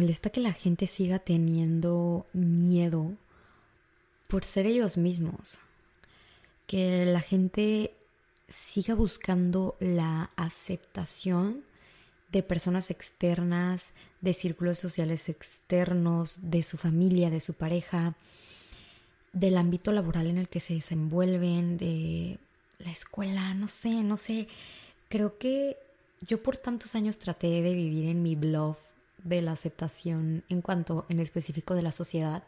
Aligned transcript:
molesta 0.00 0.30
que 0.30 0.40
la 0.40 0.54
gente 0.54 0.86
siga 0.86 1.18
teniendo 1.18 2.24
miedo 2.32 3.12
por 4.28 4.44
ser 4.44 4.64
ellos 4.64 4.96
mismos. 4.96 5.58
Que 6.66 7.04
la 7.04 7.20
gente 7.20 7.92
siga 8.48 8.94
buscando 8.94 9.76
la 9.78 10.30
aceptación 10.36 11.62
de 12.32 12.42
personas 12.42 12.90
externas, 12.90 13.90
de 14.22 14.32
círculos 14.32 14.78
sociales 14.78 15.28
externos, 15.28 16.36
de 16.40 16.62
su 16.62 16.78
familia, 16.78 17.28
de 17.28 17.40
su 17.40 17.52
pareja, 17.52 18.14
del 19.34 19.58
ámbito 19.58 19.92
laboral 19.92 20.28
en 20.28 20.38
el 20.38 20.48
que 20.48 20.60
se 20.60 20.74
desenvuelven, 20.74 21.76
de 21.76 22.38
la 22.78 22.90
escuela, 22.90 23.52
no 23.52 23.68
sé, 23.68 24.02
no 24.02 24.16
sé. 24.16 24.48
Creo 25.10 25.36
que 25.36 25.76
yo 26.26 26.42
por 26.42 26.56
tantos 26.56 26.94
años 26.94 27.18
traté 27.18 27.48
de 27.60 27.74
vivir 27.74 28.08
en 28.08 28.22
mi 28.22 28.34
blog 28.34 28.78
de 29.24 29.42
la 29.42 29.52
aceptación 29.52 30.44
en 30.48 30.62
cuanto 30.62 31.06
en 31.08 31.20
específico 31.20 31.74
de 31.74 31.82
la 31.82 31.92
sociedad, 31.92 32.42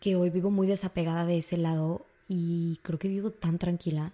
que 0.00 0.16
hoy 0.16 0.30
vivo 0.30 0.50
muy 0.50 0.66
desapegada 0.66 1.24
de 1.26 1.38
ese 1.38 1.56
lado 1.56 2.06
y 2.28 2.78
creo 2.82 2.98
que 2.98 3.08
vivo 3.08 3.30
tan 3.30 3.58
tranquila 3.58 4.12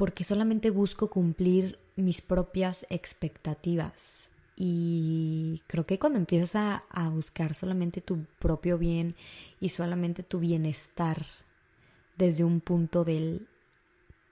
porque 0.00 0.24
solamente 0.24 0.70
busco 0.70 1.10
cumplir 1.10 1.78
mis 1.94 2.22
propias 2.22 2.86
expectativas. 2.88 4.30
Y 4.56 5.60
creo 5.66 5.84
que 5.84 5.98
cuando 5.98 6.18
empiezas 6.18 6.82
a, 6.90 7.08
buscar 7.10 7.54
solamente 7.54 8.00
tu 8.00 8.24
propio 8.38 8.78
bien 8.78 9.14
y 9.60 9.68
solamente 9.68 10.22
tu 10.22 10.38
bienestar 10.38 11.24
desde 12.16 12.44
un 12.44 12.62
punto 12.62 13.04
del 13.04 13.46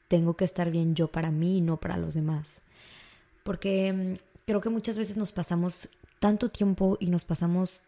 tengo 0.09 0.38
que 0.38 0.46
estar 0.46 0.71
bien 0.71 0.95
yo 0.95 1.09
para 1.09 1.30
mí 1.30 1.59
y 1.59 1.60
no 1.60 1.77
para 1.77 1.99
los 1.99 2.15
demás. 2.15 2.60
Porque 3.43 3.93
mm, 3.93 4.15
creo 4.46 4.63
que 4.63 4.71
muchas 4.71 4.96
veces 4.96 5.19
nos 5.19 5.32
pasamos 5.32 5.88
tanto 6.19 6.51
tiempo 6.51 6.97
y 7.01 7.09
nos 7.09 7.24
pasamos 7.24 7.83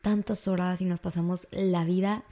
tantas 0.00 0.48
horas 0.48 0.80
y 0.80 0.84
nos 0.84 1.00
pasamos 1.00 1.46
la 1.50 1.84
vida 1.84 2.24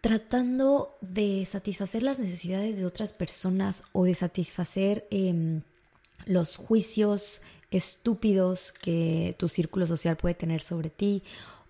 tratando 0.00 0.94
de 1.00 1.46
satisfacer 1.46 2.02
las 2.02 2.18
necesidades 2.18 2.76
de 2.76 2.86
otras 2.86 3.12
personas 3.12 3.84
o 3.92 4.04
de 4.04 4.14
satisfacer 4.14 5.06
em, 5.10 5.62
los 6.26 6.56
juicios 6.56 7.40
estúpidos 7.70 8.72
que 8.72 9.34
tu 9.38 9.48
círculo 9.48 9.86
social 9.86 10.16
puede 10.16 10.34
tener 10.34 10.60
sobre 10.60 10.90
ti 10.90 11.22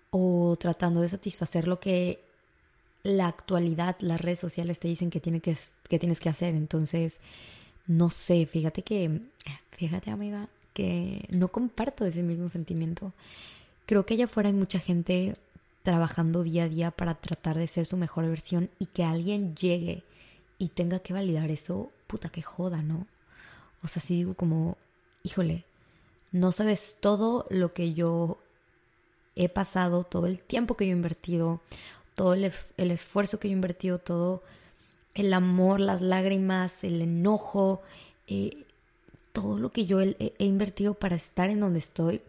o 0.09 0.57
tratando 0.59 1.01
de 1.01 1.09
satisfacer 1.09 1.67
lo 1.67 1.79
que 1.79 2.23
la 3.03 3.27
actualidad, 3.27 3.97
las 3.99 4.19
redes 4.19 4.39
sociales 4.39 4.79
te 4.79 4.87
dicen 4.87 5.09
que, 5.09 5.19
tiene 5.19 5.39
que, 5.39 5.55
que 5.87 5.99
tienes 5.99 6.19
que 6.19 6.29
hacer. 6.29 6.55
Entonces, 6.55 7.19
no 7.85 8.09
sé, 8.09 8.45
fíjate 8.45 8.81
que, 8.81 9.21
fíjate 9.71 10.09
amiga, 10.09 10.49
que 10.73 11.27
no 11.29 11.47
comparto 11.47 12.05
ese 12.05 12.23
mismo 12.23 12.47
sentimiento. 12.47 13.13
Creo 13.85 14.05
que 14.05 14.15
allá 14.15 14.25
afuera 14.25 14.49
hay 14.49 14.55
mucha 14.55 14.79
gente 14.79 15.35
trabajando 15.83 16.43
día 16.43 16.63
a 16.63 16.69
día 16.69 16.91
para 16.91 17.15
tratar 17.15 17.57
de 17.57 17.67
ser 17.67 17.85
su 17.85 17.97
mejor 17.97 18.27
versión 18.27 18.69
y 18.79 18.87
que 18.87 19.03
alguien 19.03 19.55
llegue 19.55 20.03
y 20.57 20.69
tenga 20.69 20.99
que 20.99 21.13
validar 21.13 21.51
eso, 21.51 21.91
puta 22.07 22.29
que 22.29 22.41
joda, 22.41 22.81
¿no? 22.81 23.05
O 23.83 23.87
sea, 23.87 24.01
si 24.01 24.15
digo 24.15 24.33
como, 24.33 24.77
híjole, 25.23 25.65
no 26.31 26.51
sabes 26.51 26.97
todo 27.01 27.45
lo 27.49 27.73
que 27.73 27.93
yo 27.93 28.37
he 29.35 29.49
pasado, 29.49 30.03
todo 30.03 30.27
el 30.27 30.39
tiempo 30.39 30.75
que 30.75 30.85
yo 30.85 30.91
he 30.91 30.95
invertido, 30.95 31.61
todo 32.15 32.33
el, 32.33 32.45
esfuerzo 32.77 33.39
que 33.39 33.49
yo 33.49 33.53
he 33.53 33.55
invertido, 33.55 33.99
todo 33.99 34.41
el 35.15 35.33
amor, 35.33 35.79
las 35.79 36.01
lágrimas, 36.01 36.83
el 36.83 37.01
enojo, 37.01 37.81
eh, 38.27 38.65
todo 39.33 39.57
lo 39.57 39.71
que 39.71 39.85
yo 39.85 39.99
he 39.99 40.33
invertido 40.37 40.93
para 40.93 41.15
estar 41.15 41.49
en 41.49 41.59
donde 41.59 41.79
estoy, 41.79 42.21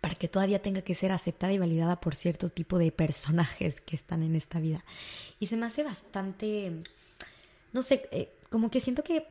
para 0.00 0.14
que 0.14 0.28
todavía 0.28 0.62
tenga 0.62 0.82
que 0.82 0.94
ser 0.94 1.10
aceptada 1.10 1.52
y 1.52 1.58
validada 1.58 2.00
por 2.00 2.14
cierto 2.14 2.50
tipo 2.50 2.78
de 2.78 2.92
personajes 2.92 3.80
que 3.80 3.96
están 3.96 4.22
en 4.22 4.36
esta 4.36 4.60
vida. 4.60 4.84
Y 5.40 5.48
se 5.48 5.56
me 5.56 5.66
hace 5.66 5.82
bastante, 5.82 6.72
no 7.72 7.82
sé, 7.82 8.08
eh, 8.12 8.28
como 8.50 8.70
que 8.70 8.80
siento 8.80 9.02
que, 9.02 9.24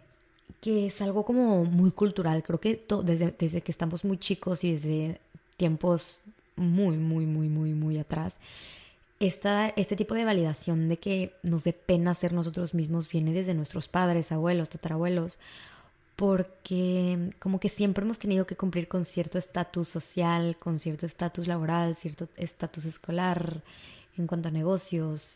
que, 0.60 0.88
es 0.88 1.02
algo 1.02 1.24
como 1.24 1.64
muy 1.64 1.92
cultural. 1.92 2.44
Creo 2.44 2.60
que 2.60 2.84
desde, 3.04 3.34
desde 3.38 3.62
que 3.62 3.72
estamos 3.72 4.04
muy 4.04 4.18
chicos 4.18 4.64
y 4.64 4.74
desde 4.74 5.22
tiempos 5.56 6.20
muy, 6.56 6.98
muy, 6.98 7.26
muy, 7.26 7.48
muy, 7.48 7.74
muy 7.74 7.98
atrás, 8.00 8.38
esta, 9.20 9.70
este 9.70 9.96
tipo 9.96 10.16
de 10.16 10.26
validación 10.26 10.90
de 10.90 10.98
que 10.98 11.34
nos 11.44 11.64
dé 11.64 11.74
pena 11.74 12.14
ser 12.14 12.34
nosotros 12.34 12.74
mismos 12.74 13.10
viene 13.10 13.32
desde 13.32 13.54
nuestros 13.54 13.88
padres, 13.88 14.32
abuelos, 14.32 14.70
tatarabuelos 14.70 15.40
porque 16.18 17.32
como 17.38 17.60
que 17.60 17.70
siempre 17.70 18.04
hemos 18.04 18.18
tenido 18.18 18.48
que 18.48 18.58
cumplir 18.58 18.88
con 18.88 19.06
cierto 19.06 19.38
estatus 19.38 19.88
social, 19.88 20.58
con 20.58 20.80
cierto 20.80 21.06
estatus 21.06 21.48
laboral, 21.48 21.94
cierto 21.94 22.28
estatus 22.36 22.86
escolar 22.86 23.62
en 24.18 24.26
cuanto 24.26 24.50
a 24.50 24.52
negocios. 24.52 25.36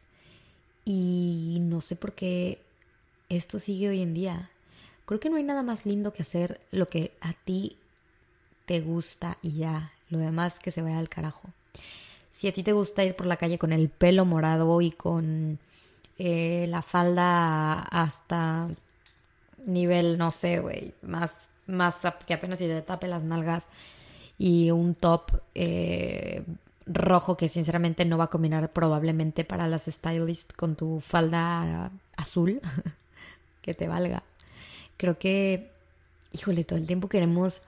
Y 0.84 1.60
no 1.62 1.82
sé 1.82 1.96
por 1.96 2.14
qué 2.14 2.60
esto 3.30 3.60
sigue 3.60 3.90
hoy 3.90 4.02
en 4.02 4.16
día. 4.16 4.50
Creo 5.06 5.20
que 5.20 5.30
no 5.30 5.36
hay 5.36 5.44
nada 5.44 5.62
más 5.62 5.86
lindo 5.86 6.14
que 6.14 6.24
hacer 6.24 6.60
lo 6.72 6.90
que 6.90 7.12
a 7.22 7.34
ti 7.34 7.78
te 8.66 8.82
gusta 8.82 9.38
y 9.44 9.58
ya, 9.58 9.94
lo 10.10 10.18
demás 10.18 10.58
que 10.58 10.72
se 10.72 10.82
vaya 10.82 10.98
al 10.98 11.10
carajo. 11.10 11.48
Si 12.32 12.48
a 12.48 12.54
ti 12.54 12.64
te 12.64 12.74
gusta 12.74 13.06
ir 13.06 13.16
por 13.16 13.28
la 13.28 13.38
calle 13.38 13.60
con 13.60 13.72
el 13.72 13.90
pelo 13.90 14.26
morado 14.26 14.82
y 14.82 14.90
con 14.90 15.60
eh, 16.18 16.66
la 16.70 16.82
falda 16.82 17.82
hasta 17.84 18.68
nivel, 19.66 20.18
no 20.18 20.32
sé, 20.32 20.60
güey, 20.60 20.94
más, 21.02 21.34
más 21.68 21.98
que 22.26 22.34
apenas 22.34 22.60
si 22.60 22.68
te 22.68 22.82
tape 22.82 23.08
las 23.08 23.24
nalgas 23.24 23.68
y 24.38 24.72
un 24.72 24.96
top 24.96 25.42
eh, 25.56 26.44
rojo 26.86 27.38
que 27.38 27.50
sinceramente 27.50 28.06
no 28.06 28.18
va 28.18 28.26
a 28.26 28.30
combinar 28.30 28.72
probablemente 28.72 29.44
para 29.44 29.68
las 29.68 29.86
stylists 29.86 30.54
con 30.54 30.76
tu 30.76 31.00
falda 31.00 31.92
azul, 32.18 32.60
que 33.62 33.74
te 33.74 33.88
valga. 33.88 34.24
Creo 34.98 35.18
que, 35.18 35.70
híjole, 36.32 36.64
todo 36.64 36.80
el 36.80 36.88
tiempo 36.88 37.08
queremos 37.08 37.62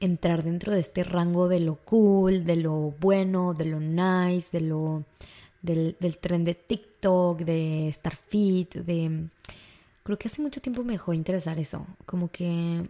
entrar 0.00 0.44
dentro 0.44 0.72
de 0.72 0.80
este 0.80 1.02
rango 1.04 1.48
de 1.48 1.60
lo 1.60 1.76
cool, 1.76 2.44
de 2.44 2.56
lo 2.56 2.94
bueno, 3.00 3.54
de 3.54 3.64
lo 3.64 3.80
nice, 3.80 4.48
de 4.52 4.60
lo 4.60 5.04
del, 5.62 5.96
del 5.98 6.18
tren 6.18 6.44
de 6.44 6.54
TikTok, 6.54 7.40
de 7.40 7.88
estar 7.88 8.14
fit, 8.14 8.74
de 8.74 9.28
creo 10.08 10.18
que 10.18 10.28
hace 10.28 10.40
mucho 10.40 10.62
tiempo 10.62 10.84
me 10.84 10.94
dejó 10.94 11.12
interesar 11.12 11.58
eso. 11.58 11.86
Como 12.06 12.30
que 12.30 12.82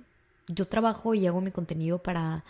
yo 0.47 0.69
trabajo 0.69 1.15
y 1.15 1.27
hago 1.27 1.41
mi 1.41 1.51
contenido 1.51 1.99
para, 1.99 2.45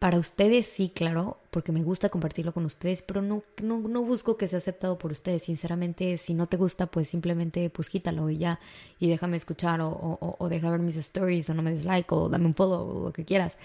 para 0.00 0.18
ustedes, 0.18 0.66
sí, 0.66 0.88
claro, 0.92 1.36
porque 1.52 1.70
me 1.70 1.84
gusta 1.84 2.08
compartirlo 2.08 2.52
con 2.52 2.64
ustedes, 2.64 3.02
pero 3.02 3.22
no, 3.22 3.44
no, 3.62 3.78
no 3.78 4.02
busco 4.02 4.36
que 4.36 4.48
sea 4.48 4.58
aceptado 4.58 4.98
por 4.98 5.12
ustedes. 5.12 5.44
Sinceramente, 5.44 6.18
si 6.18 6.34
no 6.34 6.48
te 6.48 6.56
gusta, 6.56 6.86
pues 6.86 7.08
simplemente 7.08 7.70
pues 7.70 7.88
quítalo 7.88 8.28
y 8.30 8.38
ya, 8.38 8.58
y 8.98 9.08
déjame 9.08 9.36
escuchar 9.36 9.80
o, 9.80 9.90
o, 9.90 10.34
o 10.40 10.48
deja 10.48 10.68
ver 10.68 10.80
mis 10.80 10.96
stories 10.96 11.48
o 11.48 11.54
no 11.54 11.62
me 11.62 11.70
dislike 11.70 12.10
o 12.10 12.28
dame 12.28 12.46
un 12.46 12.54
follow 12.54 12.82
o 12.82 13.04
lo 13.04 13.12
que 13.12 13.24
quieras. 13.24 13.58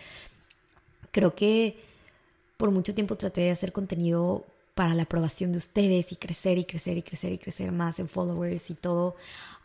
Creo 1.10 1.34
que 1.34 1.76
por 2.58 2.70
mucho 2.70 2.94
tiempo 2.94 3.16
traté 3.16 3.42
de 3.42 3.50
hacer 3.50 3.72
contenido 3.72 4.46
para 4.78 4.94
la 4.94 5.04
aprobación 5.04 5.54
de 5.54 5.58
ustedes 5.58 6.12
y 6.12 6.18
crecer 6.18 6.60
y 6.60 6.64
crecer 6.64 6.98
y 6.98 7.02
crecer 7.02 7.34
y 7.34 7.40
crecer 7.40 7.72
más 7.72 7.98
en 7.98 8.08
followers 8.08 8.70
y 8.70 8.76
todo. 8.76 9.16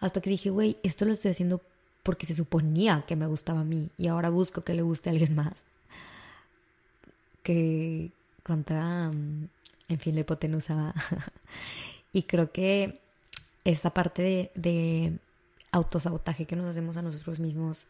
Hasta 0.01 0.23
que 0.23 0.31
dije, 0.31 0.49
güey, 0.49 0.79
esto 0.83 1.05
lo 1.05 1.13
estoy 1.13 1.33
haciendo 1.33 1.61
porque 2.03 2.25
se 2.25 2.33
suponía 2.33 3.05
que 3.07 3.15
me 3.15 3.27
gustaba 3.27 3.61
a 3.61 3.65
mí 3.65 3.91
y 3.99 4.07
ahora 4.07 4.31
busco 4.31 4.63
que 4.63 4.73
le 4.73 4.81
guste 4.81 5.11
a 5.11 5.13
alguien 5.13 5.35
más. 5.35 5.53
Que 7.43 8.11
cuánta, 8.43 9.11
en 9.11 9.99
fin, 9.99 10.15
la 10.15 10.23
hipotenusa. 10.23 10.95
y 12.15 12.23
creo 12.23 12.51
que 12.51 12.99
esa 13.65 13.91
parte 13.91 14.23
de, 14.23 14.51
de 14.55 15.19
autosabotaje 15.73 16.47
que 16.47 16.57
nos 16.57 16.71
hacemos 16.71 16.97
a 16.97 17.03
nosotros 17.03 17.39
mismos 17.39 17.87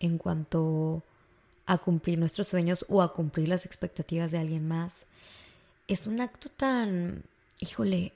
en 0.00 0.18
cuanto 0.18 1.04
a 1.66 1.78
cumplir 1.78 2.18
nuestros 2.18 2.48
sueños 2.48 2.84
o 2.88 3.00
a 3.00 3.12
cumplir 3.12 3.48
las 3.48 3.64
expectativas 3.64 4.32
de 4.32 4.38
alguien 4.38 4.66
más 4.66 5.04
es 5.88 6.06
un 6.06 6.20
acto 6.20 6.48
tan, 6.48 7.24
híjole, 7.60 8.12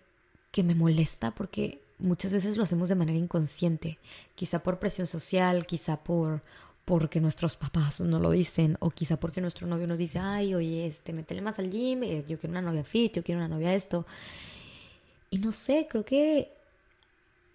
que 0.51 0.63
me 0.63 0.75
molesta 0.75 1.33
porque 1.35 1.81
muchas 1.99 2.33
veces 2.33 2.57
lo 2.57 2.65
hacemos 2.65 2.89
de 2.89 2.95
manera 2.95 3.19
inconsciente, 3.19 3.99
quizá 4.35 4.63
por 4.63 4.79
presión 4.79 5.07
social, 5.07 5.67
quizá 5.67 5.99
por 5.99 6.43
porque 6.85 7.21
nuestros 7.21 7.57
papás 7.57 8.01
no 8.01 8.19
lo 8.19 8.31
dicen 8.31 8.79
o 8.81 8.89
quizá 8.89 9.21
porque 9.21 9.43
nuestro 9.43 9.67
novio 9.67 9.87
nos 9.87 9.99
dice, 9.99 10.21
ay, 10.21 10.55
oye, 10.55 10.87
este, 10.87 11.13
métele 11.13 11.43
más 11.43 11.59
al 11.59 11.71
gym, 11.71 12.03
eh, 12.03 12.25
yo 12.27 12.39
quiero 12.39 12.53
una 12.53 12.63
novia 12.63 12.83
fit, 12.83 13.13
yo 13.13 13.23
quiero 13.23 13.41
una 13.41 13.49
novia 13.49 13.75
esto. 13.75 14.07
Y 15.29 15.39
no 15.39 15.53
sé, 15.53 15.87
creo 15.91 16.07
que, 16.07 16.51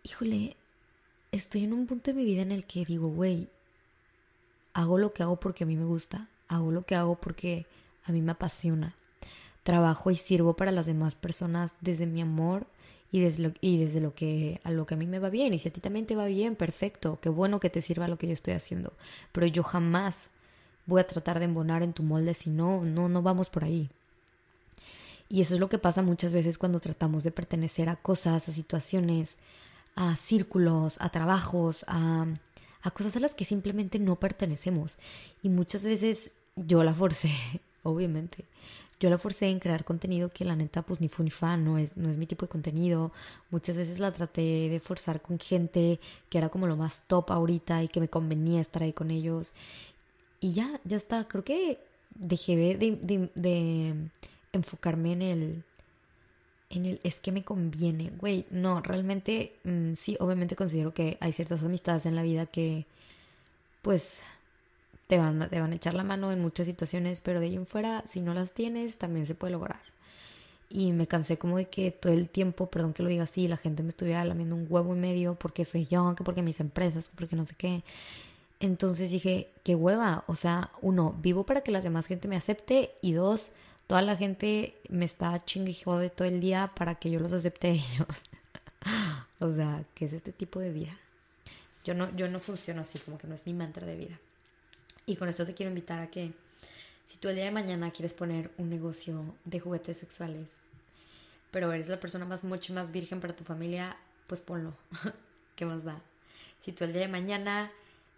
híjole, 0.04 0.56
estoy 1.32 1.64
en 1.64 1.74
un 1.74 1.88
punto 1.88 2.12
de 2.12 2.18
mi 2.18 2.26
vida 2.26 2.44
en 2.44 2.52
el 2.52 2.66
que 2.66 2.86
digo, 2.86 3.08
güey, 3.08 3.50
hago 4.74 5.00
lo 5.00 5.14
que 5.14 5.24
hago 5.24 5.40
porque 5.40 5.64
a 5.64 5.68
mí 5.68 5.76
me 5.76 5.86
gusta, 5.86 6.30
hago 6.48 6.72
lo 6.72 6.86
que 6.86 6.94
hago 6.94 7.16
porque 7.16 7.66
a 8.06 8.12
mí 8.12 8.22
me 8.22 8.34
apasiona 8.34 8.96
trabajo 9.64 10.12
y 10.12 10.16
sirvo 10.16 10.56
para 10.56 10.72
las 10.72 10.86
demás 10.86 11.16
personas 11.16 11.74
desde 11.82 12.06
mi 12.06 12.22
amor 12.22 12.68
y 13.12 13.22
desde, 13.22 13.44
lo, 13.44 13.54
y 13.62 13.78
desde 13.78 14.02
lo 14.02 14.14
que 14.14 14.60
a 14.64 14.72
lo 14.72 14.86
que 14.86 14.96
a 14.96 14.98
mí 14.98 15.06
me 15.06 15.20
va 15.20 15.30
bien 15.30 15.54
y 15.54 15.60
si 15.60 15.70
a 15.70 15.74
ti 15.74 15.80
también 15.80 16.06
te 16.06 16.16
va 16.16 16.26
bien, 16.26 16.56
perfecto, 16.56 17.20
qué 17.22 17.30
bueno 17.30 17.60
que 17.60 17.70
te 17.70 17.82
sirva 17.82 18.08
lo 18.08 18.18
que 18.18 18.28
yo 18.28 18.34
estoy 18.34 18.54
haciendo, 18.54 18.94
pero 19.32 19.48
yo 19.48 19.64
jamás 19.64 20.28
voy 20.86 21.00
a 21.00 21.08
tratar 21.08 21.40
de 21.40 21.46
embonar 21.46 21.84
en 21.84 21.94
tu 21.94 22.04
molde, 22.04 22.34
si 22.34 22.50
no, 22.50 22.84
no, 22.84 23.10
no 23.10 23.22
vamos 23.22 23.50
por 23.50 23.64
ahí. 23.64 23.90
Y 25.30 25.42
eso 25.42 25.54
es 25.56 25.60
lo 25.60 25.70
que 25.70 25.80
pasa 25.80 26.02
muchas 26.02 26.34
veces 26.34 26.58
cuando 26.58 26.80
tratamos 26.80 27.24
de 27.24 27.32
pertenecer 27.32 27.90
a 27.90 27.96
cosas, 27.96 28.50
a 28.50 28.52
situaciones, 28.52 29.36
a 29.96 30.16
círculos, 30.16 30.98
a 31.00 31.10
trabajos, 31.10 31.86
a, 31.88 32.28
a 32.82 32.92
cosas 32.92 33.16
a 33.16 33.20
las 33.20 33.34
que 33.34 33.46
simplemente 33.46 34.00
no 34.00 34.18
pertenecemos. 34.18 34.98
Y 35.42 35.50
muchas 35.50 35.86
veces 35.86 36.32
yo 36.56 36.84
la 36.84 36.94
forcé, 36.94 37.32
obviamente. 37.84 38.46
Yo 39.04 39.10
la 39.10 39.18
forcé 39.18 39.50
en 39.50 39.60
crear 39.60 39.84
contenido 39.84 40.30
que 40.30 40.46
la 40.46 40.56
neta 40.56 40.82
pues 40.82 41.02
ni 41.02 41.10
fue 41.10 41.26
ni 41.26 41.30
fan, 41.30 41.66
no 41.66 41.78
es, 41.78 41.98
no 41.98 42.10
es 42.10 42.16
mi 42.16 42.26
tipo 42.26 42.46
de 42.46 42.50
contenido. 42.50 43.12
Muchas 43.50 43.76
veces 43.76 44.00
la 44.00 44.14
traté 44.14 44.70
de 44.70 44.80
forzar 44.80 45.22
con 45.22 45.40
gente 45.40 46.00
que 46.30 46.38
era 46.38 46.48
como 46.48 46.68
lo 46.68 46.78
más 46.78 47.04
top 47.06 47.30
ahorita 47.34 47.84
y 47.84 47.90
que 47.90 48.00
me 48.00 48.08
convenía 48.08 48.62
estar 48.62 48.82
ahí 48.82 48.94
con 48.94 49.12
ellos. 49.12 49.52
Y 50.40 50.54
ya, 50.54 50.80
ya 50.86 50.96
está. 50.96 51.28
Creo 51.28 51.44
que 51.44 51.80
dejé 52.16 52.56
de, 52.56 53.30
de, 53.36 54.10
enfocarme 54.54 55.12
en 55.12 55.22
el, 55.22 55.64
en 56.70 56.86
el 56.86 57.02
es 57.04 57.18
que 57.18 57.34
me 57.34 57.44
conviene. 57.44 58.10
Güey, 58.18 58.46
no, 58.52 58.80
realmente 58.82 59.58
mm, 59.66 59.96
sí, 59.96 60.16
obviamente 60.22 60.56
considero 60.56 60.94
que 60.94 61.18
hay 61.20 61.34
ciertas 61.34 61.62
amistades 61.62 62.06
en 62.06 62.16
la 62.16 62.24
vida 62.24 62.46
que 62.46 62.86
pues 63.82 64.22
te 65.08 65.18
van, 65.18 65.42
a 65.42 65.76
echar 65.76 65.94
la 65.94 66.04
mano 66.04 66.32
en 66.32 66.42
muchas 66.42 66.66
situaciones, 66.66 67.22
pero 67.22 67.40
de 67.40 67.48
ahí 67.48 67.56
en 67.56 67.68
fuera, 67.68 68.04
si 68.08 68.22
no 68.22 68.34
las 68.34 68.54
tienes, 68.54 68.98
también 68.98 69.26
se 69.26 69.36
puede 69.36 69.54
lograr. 69.54 69.82
Y 70.70 70.92
me 70.92 71.08
cansé 71.08 71.38
como 71.38 71.58
de 71.58 71.66
que 71.66 71.92
todo 71.92 72.14
el 72.14 72.30
tiempo, 72.30 72.68
perdón 72.68 72.94
que 72.94 73.04
lo 73.04 73.10
diga 73.10 73.26
así, 73.26 73.48
la 73.48 73.58
gente 73.58 73.84
me 73.84 73.90
estuviera 73.90 74.26
lamiendo 74.26 74.56
un 74.56 74.66
huevo 74.70 74.96
y 74.96 74.98
medio 74.98 75.36
porque 75.36 75.66
soy 75.66 75.86
yo, 75.86 76.16
que 76.16 76.24
porque 76.24 76.42
mis 76.42 76.60
empresas, 76.60 77.10
que 77.10 77.16
porque 77.16 77.36
no 77.36 77.46
sé 77.46 77.54
qué. 77.56 77.84
Entonces 78.60 79.12
dije, 79.12 79.50
qué 79.64 79.76
hueva. 79.76 80.24
O 80.28 80.36
sea, 80.36 80.72
uno, 80.82 81.16
vivo 81.22 81.46
para 81.46 81.62
que 81.62 81.72
la 81.72 81.82
demás 81.82 82.06
gente 82.08 82.28
me 82.28 82.38
acepte 82.38 82.92
y 83.02 83.12
dos, 83.12 83.52
toda 83.88 84.02
la 84.02 84.16
gente 84.16 84.76
me 84.90 85.06
está 85.06 85.44
chingue 85.46 85.76
de 86.00 86.10
todo 86.10 86.28
el 86.28 86.40
día 86.40 86.72
para 86.76 86.96
que 86.96 87.12
yo 87.12 87.20
los 87.20 87.34
acepte 87.34 87.68
a 87.68 87.72
ellos. 87.72 88.08
o 89.40 89.52
sea, 89.52 89.84
¿qué 89.94 90.06
es 90.06 90.14
este 90.14 90.32
tipo 90.32 90.60
de 90.60 90.72
vida? 90.72 90.98
Yo 91.84 91.94
no, 91.94 92.16
yo 92.16 92.30
no 92.30 92.40
funciono 92.40 92.82
así, 92.82 93.00
como 93.00 93.18
que 93.18 93.28
no 93.28 93.36
es 93.36 93.46
mi 93.46 93.54
mantra 93.54 93.86
de 93.86 93.98
vida. 93.98 94.20
Y 95.06 95.16
con 95.16 95.30
esto 95.30 95.46
te 95.46 95.54
quiero 95.54 95.70
invitar 95.70 96.02
a 96.02 96.10
que 96.10 96.34
si 97.06 97.18
tú 97.18 97.30
el 97.30 97.36
día 97.36 97.46
de 97.46 97.52
mañana 97.52 97.92
quieres 97.92 98.14
poner 98.14 98.52
un 98.58 98.70
negocio 98.70 99.36
de 99.46 99.60
juguetes 99.60 99.98
sexuales, 99.98 100.50
pero 101.52 101.72
eres 101.72 101.90
la 101.90 102.00
persona 102.00 102.26
más 102.26 102.44
mucho 102.44 102.74
más 102.74 102.92
virgen 102.92 103.20
para 103.22 103.36
tu 103.36 103.44
familia, 103.44 103.98
pues 104.28 104.42
ponlo. 104.42 104.74
¿Qué 105.56 105.66
más 105.66 105.84
da? 105.84 106.02
Si 106.64 106.72
tú 106.72 106.86
el 106.86 106.94
día 106.94 107.04
de 107.04 107.08
mañana 107.10 107.72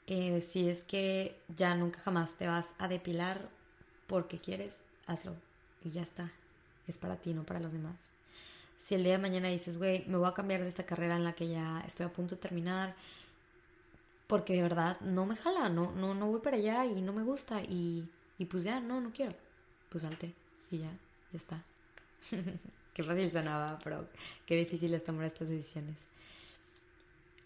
eh, 0.07 0.31
decides 0.31 0.83
que 0.83 1.35
ya 1.57 1.75
nunca 1.75 1.99
jamás 1.99 2.35
te 2.35 2.47
vas 2.47 2.69
a 2.77 2.87
depilar 2.87 3.49
porque 4.07 4.37
quieres, 4.37 4.77
hazlo. 5.07 5.33
Y 5.83 5.91
ya 5.91 6.03
está. 6.03 6.31
Es 6.87 6.97
para 6.97 7.15
ti, 7.17 7.33
no 7.33 7.43
para 7.43 7.59
los 7.59 7.73
demás. 7.73 7.95
Si 8.77 8.93
el 8.93 9.03
día 9.03 9.13
de 9.13 9.17
mañana 9.17 9.49
dices, 9.49 9.77
güey, 9.77 10.05
me 10.05 10.17
voy 10.17 10.29
a 10.29 10.33
cambiar 10.33 10.61
de 10.61 10.67
esta 10.67 10.85
carrera 10.85 11.15
en 11.15 11.23
la 11.23 11.33
que 11.33 11.47
ya 11.47 11.83
estoy 11.87 12.05
a 12.05 12.13
punto 12.13 12.35
de 12.35 12.41
terminar, 12.41 12.95
porque 14.27 14.53
de 14.53 14.61
verdad 14.63 14.99
no 15.01 15.25
me 15.25 15.35
jala, 15.35 15.69
no, 15.69 15.91
no, 15.91 16.15
no 16.15 16.27
voy 16.27 16.41
para 16.41 16.57
allá 16.57 16.85
y 16.85 17.01
no 17.01 17.13
me 17.13 17.23
gusta 17.23 17.61
y, 17.63 18.09
y 18.37 18.45
pues 18.45 18.63
ya, 18.63 18.79
no, 18.79 19.01
no 19.01 19.11
quiero. 19.11 19.35
Pues 19.89 20.03
salte 20.03 20.33
y 20.71 20.79
ya, 20.79 20.91
ya 21.31 21.37
está. 21.37 21.63
qué 22.93 23.03
fácil 23.03 23.29
sonaba, 23.29 23.79
pero 23.83 24.07
qué 24.45 24.55
difícil 24.55 24.93
es 24.93 25.03
tomar 25.03 25.25
estas 25.25 25.49
decisiones. 25.49 26.05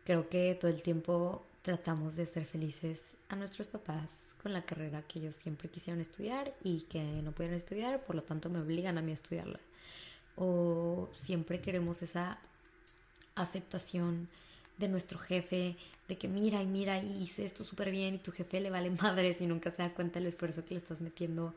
Creo 0.05 0.29
que 0.29 0.57
todo 0.59 0.71
el 0.71 0.81
tiempo 0.81 1.45
tratamos 1.61 2.15
de 2.15 2.25
ser 2.25 2.45
felices 2.45 3.15
a 3.27 3.35
nuestros 3.35 3.67
papás 3.67 4.35
con 4.41 4.53
la 4.53 4.61
carrera 4.61 5.01
que 5.01 5.19
ellos 5.19 5.35
siempre 5.35 5.69
quisieron 5.69 5.99
estudiar 6.01 6.53
y 6.63 6.81
que 6.83 7.03
no 7.03 7.31
pudieron 7.33 7.57
estudiar, 7.57 8.03
por 8.05 8.15
lo 8.15 8.23
tanto 8.23 8.49
me 8.49 8.59
obligan 8.59 8.97
a 8.97 9.01
mí 9.01 9.11
a 9.11 9.15
estudiarla. 9.15 9.59
O 10.35 11.09
siempre 11.11 11.59
queremos 11.59 12.01
esa 12.01 12.39
aceptación 13.35 14.29
de 14.79 14.87
nuestro 14.87 15.19
jefe, 15.19 15.75
de 16.07 16.17
que 16.17 16.27
mira 16.27 16.63
y 16.63 16.67
mira 16.67 17.03
y 17.03 17.21
hice 17.21 17.45
esto 17.45 17.63
súper 17.63 17.91
bien 17.91 18.15
y 18.15 18.17
tu 18.17 18.31
jefe 18.31 18.61
le 18.61 18.69
vale 18.69 18.89
madres 19.01 19.41
y 19.41 19.47
nunca 19.47 19.69
se 19.71 19.83
da 19.83 19.93
cuenta 19.93 20.19
del 20.19 20.29
esfuerzo 20.29 20.65
que 20.65 20.73
le 20.73 20.79
estás 20.79 21.01
metiendo. 21.01 21.53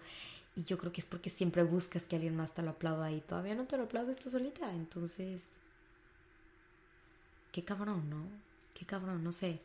Y 0.55 0.65
yo 0.65 0.77
creo 0.77 0.93
que 0.93 1.01
es 1.01 1.07
porque 1.07 1.31
siempre 1.31 1.63
buscas 1.63 2.05
que 2.05 2.17
alguien 2.17 2.37
más 2.37 2.53
te 2.53 2.63
lo 2.63 2.73
aplauda 2.73 3.11
y 3.11 3.21
todavía 3.23 3.55
no 3.55 3.65
te 3.65 3.79
lo 3.79 3.85
aplaudes 3.85 4.19
tú 4.19 4.29
solita. 4.29 4.71
Entonces, 4.75 5.45
qué 7.53 7.65
cabrón, 7.65 8.11
¿no? 8.11 8.27
Qué 8.75 8.85
cabrón, 8.85 9.25
no 9.25 9.33
sé. 9.33 9.61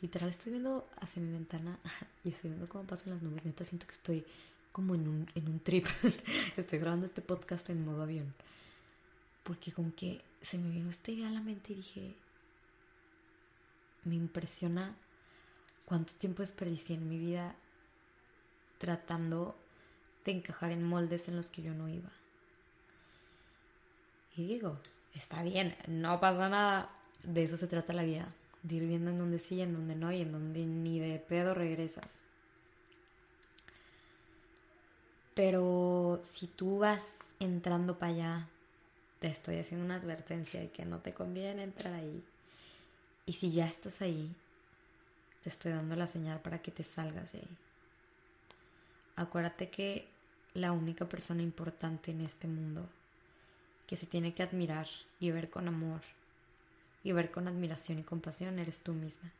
Literal 0.00 0.30
estoy 0.30 0.50
viendo 0.50 0.88
hacia 1.00 1.22
mi 1.22 1.30
ventana 1.30 1.78
y 2.24 2.30
estoy 2.30 2.50
viendo 2.50 2.68
cómo 2.68 2.84
pasan 2.84 3.10
las 3.10 3.22
nubes. 3.22 3.44
Neta, 3.44 3.64
siento 3.64 3.86
que 3.86 3.92
estoy 3.92 4.24
como 4.72 4.96
en 4.96 5.06
un, 5.06 5.30
en 5.36 5.48
un 5.48 5.60
trip. 5.60 5.86
estoy 6.56 6.80
grabando 6.80 7.06
este 7.06 7.22
podcast 7.22 7.70
en 7.70 7.84
modo 7.84 8.02
avión. 8.02 8.34
Porque 9.44 9.70
como 9.70 9.94
que 9.94 10.22
se 10.40 10.58
me 10.58 10.70
vino 10.70 10.90
esta 10.90 11.12
idea 11.12 11.28
a 11.28 11.32
la 11.32 11.40
mente 11.40 11.72
y 11.72 11.76
dije, 11.76 12.16
me 14.04 14.14
impresiona 14.14 14.96
cuánto 15.84 16.12
tiempo 16.14 16.42
desperdicié 16.42 16.96
en 16.96 17.08
mi 17.08 17.18
vida 17.18 17.54
tratando 18.78 19.56
de 20.24 20.32
encajar 20.32 20.72
en 20.72 20.82
moldes 20.82 21.28
en 21.28 21.36
los 21.36 21.48
que 21.48 21.62
yo 21.62 21.74
no 21.74 21.88
iba. 21.88 22.10
Y 24.36 24.46
digo, 24.46 24.78
está 25.14 25.42
bien, 25.42 25.76
no 25.86 26.18
pasa 26.20 26.48
nada, 26.48 26.90
de 27.22 27.44
eso 27.44 27.56
se 27.56 27.68
trata 27.68 27.92
la 27.92 28.04
vida, 28.04 28.32
de 28.62 28.76
ir 28.76 28.86
viendo 28.86 29.10
en 29.10 29.18
donde 29.18 29.38
sí, 29.38 29.60
en 29.60 29.74
donde 29.74 29.94
no 29.94 30.10
y 30.10 30.22
en 30.22 30.32
donde 30.32 30.64
ni 30.64 30.98
de 30.98 31.18
pedo 31.18 31.54
regresas. 31.54 32.18
Pero 35.34 36.20
si 36.22 36.46
tú 36.46 36.78
vas 36.78 37.12
entrando 37.40 37.98
para 37.98 38.12
allá, 38.12 38.48
te 39.20 39.28
estoy 39.28 39.58
haciendo 39.58 39.84
una 39.84 39.96
advertencia 39.96 40.60
de 40.60 40.70
que 40.70 40.84
no 40.84 41.00
te 41.00 41.12
conviene 41.12 41.62
entrar 41.62 41.92
ahí 41.94 42.24
y 43.26 43.34
si 43.34 43.52
ya 43.52 43.66
estás 43.66 44.02
ahí, 44.02 44.34
te 45.42 45.48
estoy 45.48 45.72
dando 45.72 45.96
la 45.96 46.06
señal 46.06 46.40
para 46.40 46.62
que 46.62 46.70
te 46.70 46.84
salgas 46.84 47.32
de 47.32 47.40
ahí. 47.40 47.56
Acuérdate 49.16 49.70
que 49.70 50.08
la 50.54 50.72
única 50.72 51.08
persona 51.08 51.42
importante 51.42 52.10
en 52.10 52.20
este 52.20 52.46
mundo 52.46 52.88
que 53.86 53.96
se 53.96 54.06
tiene 54.06 54.34
que 54.34 54.42
admirar 54.42 54.86
y 55.20 55.30
ver 55.30 55.50
con 55.50 55.68
amor 55.68 56.00
y 57.04 57.12
ver 57.12 57.30
con 57.30 57.48
admiración 57.48 57.98
y 57.98 58.02
compasión 58.02 58.58
eres 58.58 58.80
tú 58.80 58.92
misma. 58.92 59.30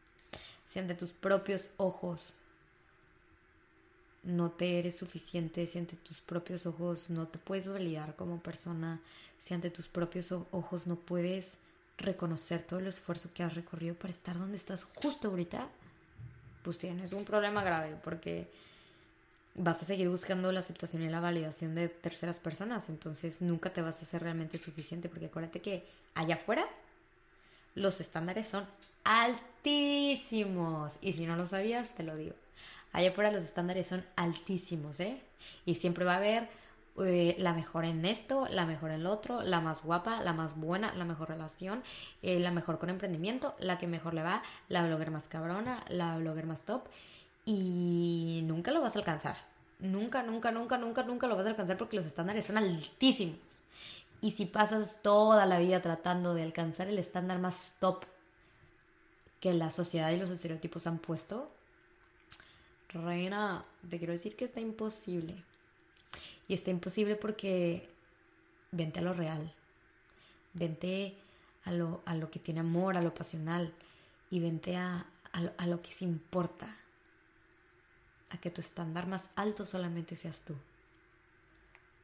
Si 0.65 0.79
ante 0.79 0.95
tus 0.95 1.11
propios 1.11 1.71
ojos 1.77 2.35
no 4.23 4.51
te 4.53 4.79
eres 4.79 4.97
suficiente, 4.97 5.67
si 5.67 5.79
ante 5.79 5.97
tus 5.97 6.21
propios 6.21 6.67
ojos 6.67 7.11
no 7.11 7.29
te 7.29 7.39
puedes 7.39 7.69
validar 7.69 8.17
como 8.17 8.41
persona, 8.41 9.01
si 9.39 9.55
ante 9.55 9.71
tus 9.71 9.89
propios 9.89 10.33
ojos 10.33 10.87
no 10.87 10.97
puedes 10.97 11.57
reconocer 11.99 12.63
todo 12.63 12.81
el 12.81 12.87
esfuerzo 12.87 13.31
que 13.35 13.43
has 13.43 13.55
recorrido 13.55 13.95
para 13.95 14.11
estar 14.11 14.39
donde 14.39 14.57
estás 14.57 14.85
justo 14.85 15.29
ahorita, 15.29 15.69
pues 16.63 16.79
tienes 16.79 17.13
un 17.13 17.25
problema 17.25 17.63
grave 17.63 17.97
porque 18.03 18.49
vas 19.55 19.83
a 19.83 19.85
seguir 19.85 20.09
buscando 20.09 20.51
la 20.53 20.61
aceptación 20.61 21.03
y 21.03 21.09
la 21.09 21.21
validación 21.21 21.75
de 21.75 21.89
terceras 21.89 22.39
personas, 22.39 22.89
entonces 22.89 23.43
nunca 23.43 23.73
te 23.73 23.83
vas 23.83 24.01
a 24.01 24.05
hacer 24.05 24.23
realmente 24.23 24.59
suficiente 24.59 25.09
porque 25.09 25.27
acuérdate 25.27 25.61
que 25.61 25.85
allá 26.15 26.37
afuera 26.37 26.67
los 27.75 28.01
estándares 28.01 28.49
son 28.49 28.67
altísimos 29.05 30.99
y 31.03 31.13
si 31.13 31.27
no 31.27 31.37
lo 31.37 31.47
sabías 31.47 31.95
te 31.95 32.03
lo 32.03 32.17
digo. 32.17 32.35
Allá 32.93 33.11
afuera 33.11 33.33
los 33.33 33.43
estándares 33.43 33.87
son 33.87 34.05
altísimos, 34.17 35.01
¿eh? 35.01 35.19
Y 35.65 35.77
siempre 35.77 36.05
va 36.05 36.15
a 36.15 36.19
haber 36.19 36.49
eh, 36.99 37.37
la 37.39 37.55
mejor 37.55 37.85
en 37.85 38.05
esto, 38.05 38.47
la 38.51 38.67
mejor 38.67 38.91
en 38.91 39.05
lo 39.05 39.11
otro, 39.11 39.43
la 39.43 39.61
más 39.61 39.83
guapa, 39.83 40.21
la 40.21 40.35
más 40.35 40.57
buena, 40.57 40.95
la 40.95 41.05
mejor 41.05 41.29
relación, 41.31 41.83
eh, 42.21 42.39
la 42.39 42.51
mejor 42.51 42.79
con 42.79 42.91
emprendimiento, 42.91 43.55
la 43.59 43.79
que 43.79 43.87
mejor 43.87 44.13
le 44.13 44.23
va, 44.23 44.43
la 44.69 44.87
blogger 44.87 45.11
más 45.11 45.29
cabrona, 45.29 45.83
la 45.89 46.19
blogger 46.19 46.47
más 46.47 46.63
top 46.63 46.85
y 47.47 48.43
nunca 48.45 48.73
lo 48.73 48.83
vas 48.83 48.95
a 48.95 48.99
alcanzar. 48.99 49.37
Nunca, 49.79 50.23
nunca, 50.23 50.51
nunca, 50.53 50.79
nunca, 50.79 51.03
nunca 51.03 51.27
lo 51.27 51.37
vas 51.37 51.47
a 51.47 51.51
alcanzar 51.51 51.79
porque 51.79 51.97
los 51.97 52.07
estándares 52.07 52.47
son 52.47 52.59
altísimos. 52.59 53.39
Y 54.21 54.33
si 54.33 54.47
pasas 54.47 55.03
toda 55.03 55.47
la 55.47 55.59
vida 55.59 55.83
tratando 55.83 56.35
de 56.35 56.43
alcanzar 56.43 56.89
el 56.89 56.99
estándar 56.99 57.39
más 57.39 57.75
top 57.81 58.05
que 59.41 59.53
la 59.55 59.71
sociedad 59.71 60.13
y 60.13 60.19
los 60.19 60.31
estereotipos 60.31 60.87
han 60.87 60.99
puesto, 60.99 61.51
reina, 62.91 63.65
te 63.89 63.99
quiero 63.99 64.13
decir 64.13 64.37
que 64.37 64.45
está 64.45 64.61
imposible. 64.61 65.43
Y 66.53 66.55
está 66.55 66.71
imposible 66.71 67.17
porque 67.17 67.89
vente 68.73 68.99
a 68.99 69.03
lo 69.03 69.15
real, 69.15 69.55
vente 70.53 71.17
a 71.65 71.73
lo, 71.73 72.03
a 72.05 72.15
lo 72.15 72.31
que 72.31 72.41
tiene 72.41 72.61
amor, 72.61 72.99
a 72.99 73.01
lo 73.01 73.15
pasional 73.15 73.73
y 74.31 74.39
vente 74.39 74.77
a, 74.77 75.07
a, 75.33 75.67
lo, 75.67 75.81
que 75.81 75.93
se 75.93 76.05
importa, 76.05 76.77
a 78.29 78.37
que 78.37 78.51
tu 78.51 78.61
estándar 78.61 79.07
más 79.07 79.31
alto 79.35 79.65
solamente 79.65 80.15
seas 80.15 80.41
tú, 80.41 80.55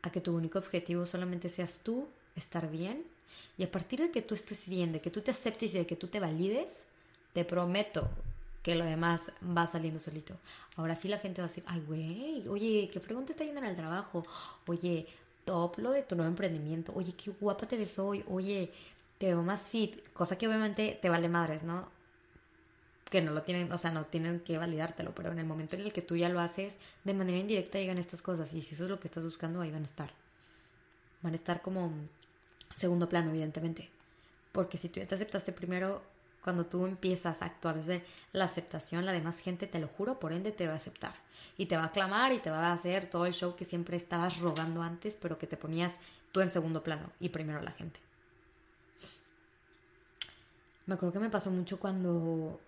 a 0.00 0.10
que 0.10 0.22
tu 0.22 0.34
único 0.34 0.58
objetivo 0.58 1.04
solamente 1.04 1.50
seas 1.50 1.80
tú, 1.82 2.08
estar 2.34 2.70
bien 2.70 3.04
y 3.58 3.64
a 3.64 3.70
partir 3.70 4.00
de 4.00 4.10
que 4.10 4.22
tú 4.22 4.34
estés 4.34 4.66
bien, 4.66 4.94
de 4.94 5.02
que 5.02 5.10
tú 5.10 5.20
te 5.20 5.30
aceptes 5.30 5.74
y 5.74 5.76
de 5.76 5.86
que 5.86 5.96
tú 5.96 6.06
te 6.06 6.20
valides, 6.20 6.76
te 7.34 7.44
prometo 7.44 8.08
que 8.68 8.74
lo 8.74 8.84
demás 8.84 9.24
va 9.42 9.66
saliendo 9.66 9.98
solito. 9.98 10.36
Ahora 10.76 10.94
sí 10.94 11.08
la 11.08 11.16
gente 11.16 11.40
va 11.40 11.46
a 11.46 11.48
decir, 11.48 11.64
ay, 11.66 11.80
güey, 11.86 12.46
oye, 12.48 12.90
qué 12.92 13.00
fregón 13.00 13.24
te 13.24 13.32
está 13.32 13.42
yendo 13.42 13.62
en 13.62 13.66
el 13.66 13.74
trabajo. 13.74 14.26
Oye, 14.66 15.06
top 15.46 15.78
lo 15.78 15.90
de 15.90 16.02
tu 16.02 16.16
nuevo 16.16 16.28
emprendimiento. 16.28 16.92
Oye, 16.94 17.14
qué 17.14 17.30
guapa 17.30 17.66
te 17.66 17.78
ves 17.78 17.98
hoy. 17.98 18.22
Oye, 18.28 18.70
te 19.16 19.28
veo 19.28 19.42
más 19.42 19.70
fit. 19.70 20.12
Cosa 20.12 20.36
que 20.36 20.46
obviamente 20.46 20.98
te 21.00 21.08
vale 21.08 21.30
madres, 21.30 21.62
¿no? 21.62 21.88
Que 23.08 23.22
no 23.22 23.32
lo 23.32 23.40
tienen, 23.40 23.72
o 23.72 23.78
sea, 23.78 23.90
no 23.90 24.04
tienen 24.04 24.40
que 24.40 24.58
validártelo, 24.58 25.14
pero 25.14 25.32
en 25.32 25.38
el 25.38 25.46
momento 25.46 25.76
en 25.76 25.80
el 25.80 25.92
que 25.94 26.02
tú 26.02 26.16
ya 26.16 26.28
lo 26.28 26.38
haces, 26.38 26.74
de 27.04 27.14
manera 27.14 27.38
indirecta 27.38 27.78
llegan 27.78 27.96
estas 27.96 28.20
cosas. 28.20 28.52
Y 28.52 28.60
si 28.60 28.74
eso 28.74 28.84
es 28.84 28.90
lo 28.90 29.00
que 29.00 29.08
estás 29.08 29.24
buscando, 29.24 29.62
ahí 29.62 29.70
van 29.70 29.84
a 29.84 29.86
estar. 29.86 30.12
Van 31.22 31.32
a 31.32 31.36
estar 31.36 31.62
como 31.62 31.90
segundo 32.74 33.08
plano, 33.08 33.30
evidentemente. 33.30 33.88
Porque 34.52 34.76
si 34.76 34.90
tú 34.90 35.00
ya 35.00 35.06
te 35.06 35.14
aceptaste 35.14 35.52
primero, 35.52 36.02
cuando 36.42 36.66
tú 36.66 36.86
empiezas 36.86 37.42
a 37.42 37.46
actuar 37.46 37.76
desde 37.76 38.04
la 38.32 38.44
aceptación, 38.44 39.04
la 39.04 39.12
demás 39.12 39.38
gente, 39.38 39.66
te 39.66 39.78
lo 39.78 39.88
juro, 39.88 40.18
por 40.18 40.32
ende 40.32 40.52
te 40.52 40.66
va 40.66 40.74
a 40.74 40.76
aceptar. 40.76 41.14
Y 41.56 41.66
te 41.66 41.76
va 41.76 41.84
a 41.84 41.86
aclamar 41.86 42.32
y 42.32 42.38
te 42.38 42.50
va 42.50 42.68
a 42.68 42.72
hacer 42.72 43.10
todo 43.10 43.26
el 43.26 43.34
show 43.34 43.56
que 43.56 43.64
siempre 43.64 43.96
estabas 43.96 44.38
rogando 44.38 44.82
antes, 44.82 45.18
pero 45.20 45.38
que 45.38 45.46
te 45.46 45.56
ponías 45.56 45.98
tú 46.32 46.40
en 46.40 46.50
segundo 46.50 46.82
plano 46.82 47.10
y 47.20 47.30
primero 47.30 47.60
la 47.62 47.72
gente. 47.72 48.00
Me 50.86 50.94
acuerdo 50.94 51.12
que 51.12 51.20
me 51.20 51.30
pasó 51.30 51.50
mucho 51.50 51.78
cuando 51.78 52.58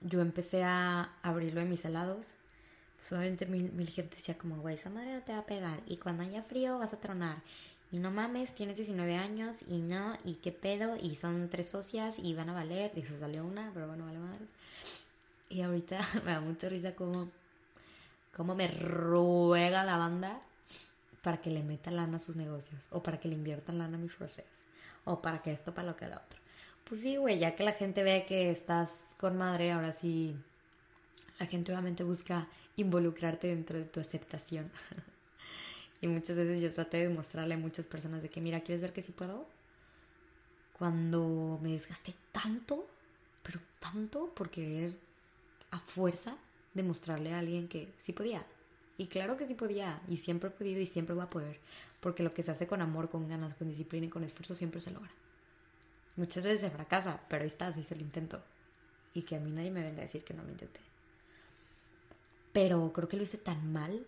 yo 0.00 0.20
empecé 0.20 0.64
a 0.64 1.12
abrirlo 1.22 1.60
en 1.60 1.70
mis 1.70 1.84
helados. 1.84 2.26
Pues 3.08 3.48
mil, 3.48 3.70
mil 3.72 3.88
gente 3.88 4.16
decía 4.16 4.36
como, 4.36 4.56
güey, 4.56 4.76
esa 4.76 4.90
madre 4.90 5.14
no 5.14 5.22
te 5.22 5.32
va 5.32 5.38
a 5.38 5.46
pegar. 5.46 5.80
Y 5.86 5.98
cuando 5.98 6.22
haya 6.22 6.42
frío 6.42 6.78
vas 6.78 6.94
a 6.94 7.00
tronar 7.00 7.42
y 7.94 8.00
no 8.00 8.10
mames, 8.10 8.56
tienes 8.56 8.76
19 8.76 9.14
años 9.14 9.58
y 9.68 9.78
no, 9.78 10.18
y 10.24 10.34
qué 10.34 10.50
pedo, 10.50 10.96
y 11.00 11.14
son 11.14 11.48
tres 11.48 11.70
socias 11.70 12.18
y 12.18 12.34
van 12.34 12.48
a 12.48 12.52
valer, 12.52 12.90
y 12.96 13.02
se 13.02 13.16
salió 13.16 13.44
una, 13.44 13.70
pero 13.72 13.86
bueno, 13.86 14.04
vale 14.04 14.18
madres. 14.18 14.48
Y 15.48 15.60
ahorita 15.60 16.00
me 16.24 16.32
da 16.32 16.40
mucha 16.40 16.68
risa 16.68 16.96
como, 16.96 17.30
como 18.36 18.56
me 18.56 18.66
ruega 18.66 19.84
la 19.84 19.96
banda 19.96 20.40
para 21.22 21.36
que 21.36 21.50
le 21.50 21.62
meta 21.62 21.92
lana 21.92 22.16
a 22.16 22.18
sus 22.18 22.34
negocios, 22.34 22.82
o 22.90 23.00
para 23.00 23.20
que 23.20 23.28
le 23.28 23.36
inviertan 23.36 23.78
lana 23.78 23.96
a 23.96 24.00
mis 24.00 24.16
procesos, 24.16 24.64
o 25.04 25.22
para 25.22 25.38
que 25.40 25.52
esto, 25.52 25.72
para 25.72 25.86
lo 25.86 25.96
que 25.96 26.08
lo 26.08 26.16
otro. 26.16 26.40
Pues 26.88 27.00
sí, 27.00 27.14
güey, 27.14 27.38
ya 27.38 27.54
que 27.54 27.62
la 27.62 27.74
gente 27.74 28.02
ve 28.02 28.26
que 28.26 28.50
estás 28.50 28.90
con 29.18 29.38
madre, 29.38 29.70
ahora 29.70 29.92
sí, 29.92 30.34
la 31.38 31.46
gente 31.46 31.70
obviamente 31.70 32.02
busca 32.02 32.48
involucrarte 32.74 33.46
dentro 33.46 33.78
de 33.78 33.84
tu 33.84 34.00
aceptación. 34.00 34.68
Y 36.04 36.06
muchas 36.06 36.36
veces 36.36 36.60
yo 36.60 36.70
traté 36.70 36.98
de 36.98 37.08
mostrarle 37.08 37.54
a 37.54 37.56
muchas 37.56 37.86
personas 37.86 38.20
de 38.20 38.28
que, 38.28 38.42
mira, 38.42 38.60
¿quieres 38.60 38.82
ver 38.82 38.92
que 38.92 39.00
sí 39.00 39.12
puedo? 39.12 39.46
Cuando 40.78 41.58
me 41.62 41.70
desgasté 41.70 42.14
tanto, 42.30 42.86
pero 43.42 43.58
tanto 43.78 44.26
por 44.34 44.50
querer 44.50 44.98
a 45.70 45.78
fuerza 45.78 46.36
demostrarle 46.74 47.32
a 47.32 47.38
alguien 47.38 47.68
que 47.68 47.90
sí 47.98 48.12
podía. 48.12 48.44
Y 48.98 49.06
claro 49.06 49.38
que 49.38 49.46
sí 49.46 49.54
podía, 49.54 50.02
y 50.06 50.18
siempre 50.18 50.50
he 50.50 50.52
podido 50.52 50.78
y 50.78 50.86
siempre 50.86 51.14
voy 51.14 51.24
a 51.24 51.30
poder, 51.30 51.58
porque 52.00 52.22
lo 52.22 52.34
que 52.34 52.42
se 52.42 52.50
hace 52.50 52.66
con 52.66 52.82
amor, 52.82 53.08
con 53.08 53.26
ganas, 53.26 53.54
con 53.54 53.70
disciplina 53.70 54.04
y 54.04 54.10
con 54.10 54.24
esfuerzo 54.24 54.54
siempre 54.54 54.82
se 54.82 54.90
logra. 54.90 55.10
Muchas 56.16 56.44
veces 56.44 56.60
se 56.60 56.70
fracasa, 56.70 57.18
pero 57.30 57.44
ahí 57.44 57.48
está, 57.48 57.72
se 57.72 57.80
hizo 57.80 57.94
el 57.94 58.02
intento. 58.02 58.42
Y 59.14 59.22
que 59.22 59.36
a 59.36 59.40
mí 59.40 59.50
nadie 59.50 59.70
me 59.70 59.82
venga 59.82 60.00
a 60.00 60.02
decir 60.02 60.22
que 60.22 60.34
no 60.34 60.42
me 60.42 60.52
intenté. 60.52 60.80
Pero 62.52 62.92
creo 62.92 63.08
que 63.08 63.16
lo 63.16 63.22
hice 63.22 63.38
tan 63.38 63.72
mal 63.72 64.06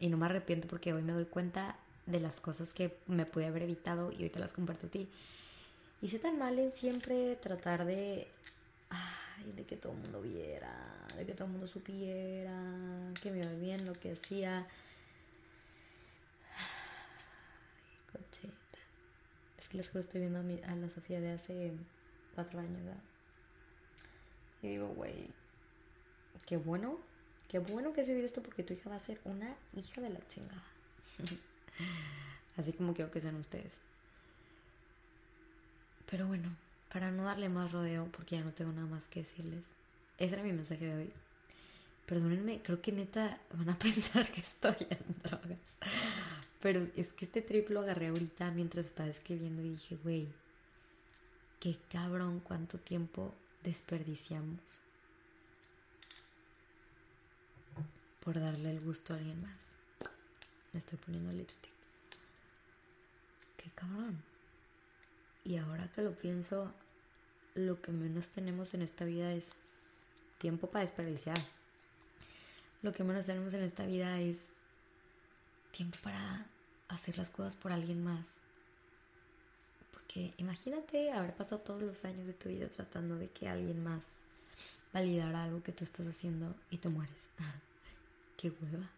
y 0.00 0.08
no 0.08 0.16
me 0.16 0.26
arrepiento 0.26 0.66
porque 0.66 0.92
hoy 0.92 1.02
me 1.02 1.12
doy 1.12 1.26
cuenta 1.26 1.76
de 2.06 2.18
las 2.18 2.40
cosas 2.40 2.72
que 2.72 2.96
me 3.06 3.26
pude 3.26 3.46
haber 3.46 3.62
evitado 3.62 4.10
y 4.10 4.24
hoy 4.24 4.30
te 4.30 4.40
las 4.40 4.52
comparto 4.52 4.86
a 4.86 4.90
ti. 4.90 5.08
Hice 6.02 6.18
tan 6.18 6.38
mal 6.38 6.58
en 6.58 6.72
siempre 6.72 7.36
tratar 7.36 7.84
de, 7.84 8.26
ay, 8.88 9.52
de 9.52 9.64
que 9.64 9.76
todo 9.76 9.92
el 9.92 9.98
mundo 9.98 10.22
viera, 10.22 11.06
de 11.16 11.26
que 11.26 11.34
todo 11.34 11.44
el 11.44 11.52
mundo 11.52 11.68
supiera, 11.68 13.12
que 13.22 13.30
me 13.30 13.38
iba 13.38 13.52
bien 13.52 13.84
lo 13.84 13.92
que 13.92 14.12
hacía. 14.12 14.66
Ay, 16.56 17.98
cocheta. 18.10 18.78
Es 19.58 19.68
que 19.68 19.76
les 19.76 19.88
juro, 19.90 20.00
estoy 20.00 20.20
viendo 20.22 20.38
a, 20.38 20.42
mi, 20.42 20.58
a 20.62 20.74
la 20.74 20.88
Sofía 20.88 21.20
de 21.20 21.32
hace 21.32 21.72
cuatro 22.34 22.58
años, 22.58 22.82
¿verdad? 22.82 23.02
Y 24.62 24.68
digo, 24.68 24.88
güey, 24.88 25.28
qué 26.46 26.56
bueno 26.56 26.98
Qué 27.50 27.58
bueno 27.58 27.92
que 27.92 28.00
has 28.00 28.06
vivido 28.06 28.26
esto 28.26 28.42
porque 28.42 28.62
tu 28.62 28.74
hija 28.74 28.88
va 28.88 28.94
a 28.94 29.00
ser 29.00 29.20
una 29.24 29.56
hija 29.74 30.00
de 30.00 30.10
la 30.10 30.24
chingada. 30.28 30.62
Así 32.56 32.72
como 32.72 32.94
quiero 32.94 33.10
que 33.10 33.20
sean 33.20 33.34
ustedes. 33.34 33.80
Pero 36.08 36.28
bueno, 36.28 36.48
para 36.92 37.10
no 37.10 37.24
darle 37.24 37.48
más 37.48 37.72
rodeo, 37.72 38.06
porque 38.12 38.36
ya 38.36 38.44
no 38.44 38.52
tengo 38.52 38.70
nada 38.70 38.86
más 38.86 39.08
que 39.08 39.20
decirles, 39.20 39.64
ese 40.18 40.34
era 40.34 40.44
mi 40.44 40.52
mensaje 40.52 40.84
de 40.84 40.94
hoy. 40.94 41.12
Perdónenme, 42.06 42.62
creo 42.62 42.80
que 42.80 42.92
neta 42.92 43.40
van 43.54 43.70
a 43.70 43.78
pensar 43.80 44.30
que 44.30 44.42
estoy 44.42 44.86
en 44.88 45.16
drogas. 45.20 45.76
Pero 46.60 46.80
es 46.80 47.08
que 47.08 47.24
este 47.24 47.42
triplo 47.42 47.80
agarré 47.80 48.08
ahorita 48.08 48.52
mientras 48.52 48.86
estaba 48.86 49.08
escribiendo 49.08 49.60
y 49.62 49.70
dije, 49.70 49.96
güey, 50.04 50.28
qué 51.58 51.76
cabrón 51.90 52.38
cuánto 52.38 52.78
tiempo 52.78 53.34
desperdiciamos 53.64 54.60
por 58.24 58.38
darle 58.38 58.70
el 58.70 58.80
gusto 58.80 59.12
a 59.12 59.16
alguien 59.16 59.40
más. 59.42 59.72
Me 60.72 60.78
estoy 60.78 60.98
poniendo 60.98 61.32
lipstick. 61.32 61.72
Qué 63.56 63.70
cabrón. 63.70 64.22
Y 65.44 65.56
ahora 65.56 65.90
que 65.92 66.02
lo 66.02 66.14
pienso, 66.14 66.72
lo 67.54 67.80
que 67.80 67.92
menos 67.92 68.28
tenemos 68.28 68.74
en 68.74 68.82
esta 68.82 69.04
vida 69.04 69.32
es 69.32 69.52
tiempo 70.38 70.70
para 70.70 70.84
desperdiciar. 70.84 71.38
Lo 72.82 72.92
que 72.92 73.04
menos 73.04 73.26
tenemos 73.26 73.52
en 73.54 73.62
esta 73.62 73.86
vida 73.86 74.20
es 74.20 74.38
tiempo 75.72 75.98
para 76.02 76.46
hacer 76.88 77.18
las 77.18 77.30
cosas 77.30 77.56
por 77.56 77.72
alguien 77.72 78.02
más. 78.02 78.30
Porque 79.92 80.32
imagínate 80.38 81.12
haber 81.12 81.34
pasado 81.34 81.60
todos 81.60 81.82
los 81.82 82.04
años 82.04 82.26
de 82.26 82.32
tu 82.32 82.48
vida 82.48 82.68
tratando 82.68 83.16
de 83.16 83.28
que 83.28 83.48
alguien 83.48 83.82
más 83.82 84.08
validara 84.92 85.44
algo 85.44 85.62
que 85.62 85.72
tú 85.72 85.84
estás 85.84 86.06
haciendo 86.06 86.54
y 86.70 86.78
tú 86.78 86.90
mueres. 86.90 87.28
qué 88.40 88.48
hueva. 88.48 88.88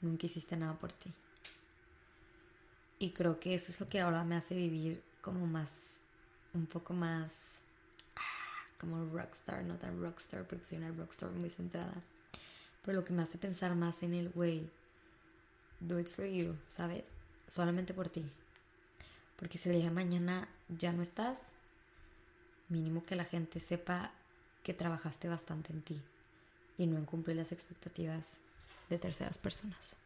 Nunca 0.00 0.26
hiciste 0.26 0.56
nada 0.56 0.74
por 0.74 0.92
ti. 0.92 1.12
Y 3.00 3.10
creo 3.10 3.40
que 3.40 3.54
eso 3.54 3.72
es 3.72 3.80
lo 3.80 3.88
que 3.88 4.00
ahora 4.00 4.22
me 4.22 4.36
hace 4.36 4.54
vivir 4.54 5.02
como 5.20 5.46
más, 5.46 5.74
un 6.52 6.66
poco 6.66 6.94
más, 6.94 7.58
ah, 8.14 8.78
como 8.78 9.04
rockstar, 9.12 9.64
no 9.64 9.76
tan 9.78 10.00
rockstar, 10.00 10.46
porque 10.46 10.64
soy 10.64 10.78
una 10.78 10.92
rockstar 10.92 11.30
muy 11.32 11.50
centrada. 11.50 11.94
Pero 12.84 13.00
lo 13.00 13.04
que 13.04 13.12
me 13.12 13.22
hace 13.22 13.36
pensar 13.36 13.74
más 13.74 14.02
en 14.04 14.14
el, 14.14 14.30
way, 14.36 14.70
do 15.80 15.98
it 15.98 16.08
for 16.08 16.24
you, 16.24 16.54
¿sabes? 16.68 17.04
Solamente 17.48 17.94
por 17.94 18.08
ti. 18.08 18.24
Porque 19.36 19.58
si 19.58 19.68
el 19.70 19.76
día 19.76 19.86
de 19.86 19.90
mañana 19.90 20.48
ya 20.68 20.92
no 20.92 21.02
estás, 21.02 21.48
mínimo 22.68 23.04
que 23.04 23.16
la 23.16 23.24
gente 23.24 23.58
sepa 23.58 24.12
que 24.62 24.72
trabajaste 24.72 25.28
bastante 25.28 25.72
en 25.72 25.82
ti 25.82 26.00
y 26.78 26.86
no 26.86 26.96
en 26.96 27.04
cumplir 27.04 27.36
las 27.36 27.52
expectativas 27.52 28.38
de 28.90 28.98
terceras 28.98 29.38
personas. 29.38 29.96